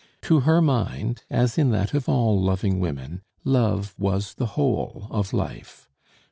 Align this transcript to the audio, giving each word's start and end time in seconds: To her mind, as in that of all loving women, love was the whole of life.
To 0.23 0.39
her 0.39 0.63
mind, 0.63 1.21
as 1.29 1.59
in 1.59 1.69
that 1.73 1.93
of 1.93 2.09
all 2.09 2.41
loving 2.41 2.79
women, 2.79 3.21
love 3.43 3.93
was 3.99 4.33
the 4.33 4.47
whole 4.57 5.05
of 5.11 5.31
life. 5.31 5.87